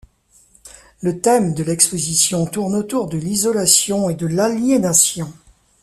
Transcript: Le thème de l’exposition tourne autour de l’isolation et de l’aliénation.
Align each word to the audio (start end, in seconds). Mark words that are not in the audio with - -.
Le 1.01 1.21
thème 1.21 1.53
de 1.53 1.61
l’exposition 1.63 2.47
tourne 2.47 2.73
autour 2.75 3.05
de 3.07 3.19
l’isolation 3.19 4.09
et 4.09 4.15
de 4.15 4.25
l’aliénation. 4.25 5.31